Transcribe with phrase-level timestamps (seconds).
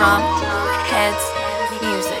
[0.00, 0.22] drum
[0.88, 1.24] heads
[1.82, 2.19] music.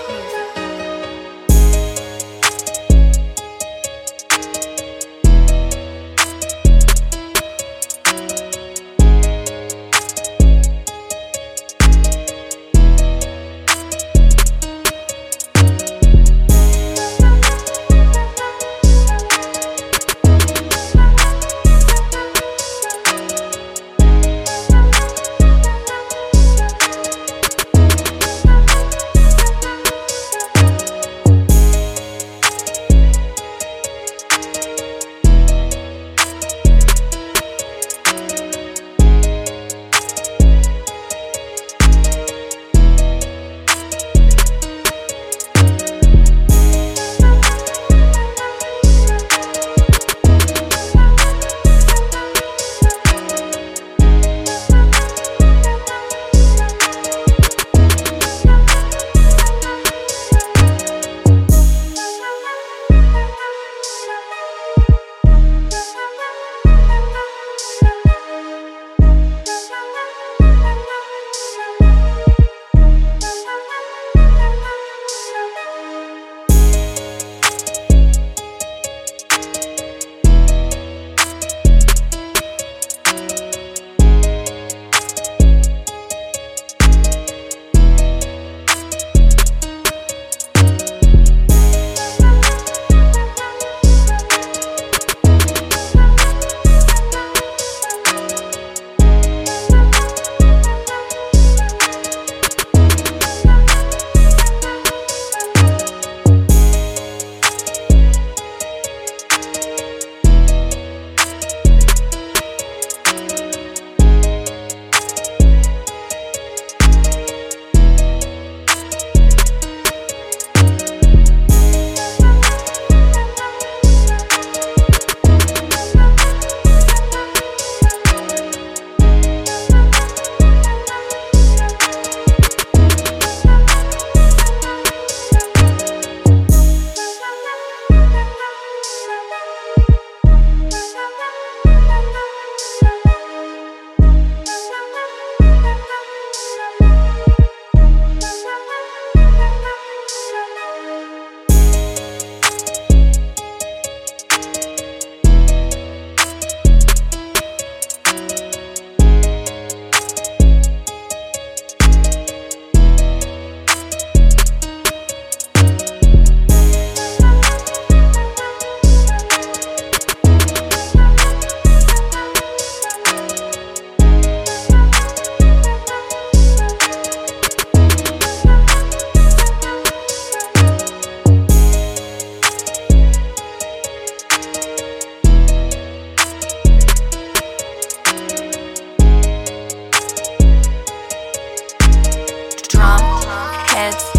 [193.80, 194.09] heads.